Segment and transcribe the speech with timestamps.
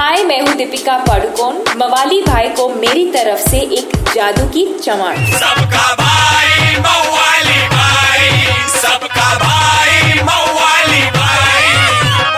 [0.00, 5.18] हाय मैं हूँ दीपिका पाडुकोन मवाली भाई को मेरी तरफ़ से एक जादू की चमाट
[5.40, 8.30] सबका भाई मवाली भाई।
[8.76, 11.74] सबका भाई मवाली भाई।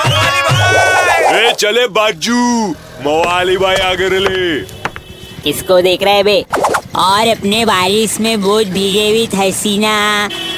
[0.09, 2.41] मवाली भाई ए चले बाजू।
[3.07, 4.61] मवाली भाई आगे ले
[5.45, 6.41] किसको देख रहे बे?
[6.97, 9.95] और अपने बारिश में बहुत भीगे हुई हसीना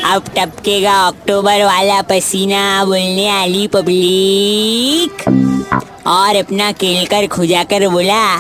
[0.05, 5.23] अब टपकेगा अक्टूबर वाला पसीना बोलने वाली पब्लिक।
[6.07, 8.37] और अपना केलकर खुजाकर बोला,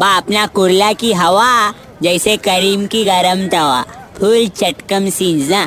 [0.00, 3.82] बा, अपना कुरला की हवा जैसे करीम की गरम तवा,
[4.18, 5.62] फुल चटकम सीजा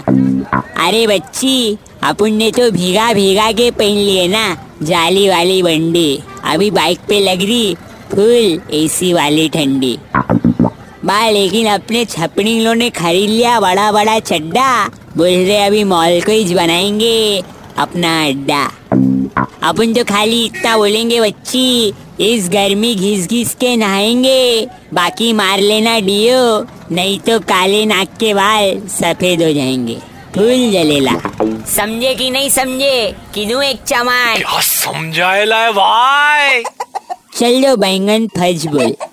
[0.87, 4.45] अरे बच्ची, अपन ने तो भीगा भीगा के पहन लिए ना,
[4.83, 7.75] जाली वाली बंडी। अभी बाइक पे लग रही,
[8.11, 9.97] फुल एसी वाली ठंडी।
[11.13, 14.69] बा लेकिन अपने छपड़ियों ने खरीद लिया बड़ा बड़ा चड्डा
[15.17, 17.17] बोल रहे अभी मॉल को ही बनाएँगे
[17.83, 18.61] अपना अड्डा
[19.69, 21.93] अपन तो खाली इतना बोलेंगे बच्ची
[22.29, 26.41] इस गर्मी घिस घिस के नहाएँगे बाकी मार लेना डियो
[26.95, 29.97] नहीं तो काले नाक के बाल सफ़ेद हो जाएँगे
[30.35, 31.15] फूल जलेला
[31.77, 32.95] समझे कि नहीं समझे
[33.33, 34.43] कि किनू एक चमार
[34.73, 36.63] समझाएला है भाई
[37.39, 39.12] चल दो बैंगन फज बोल 93.5 रेड एफएम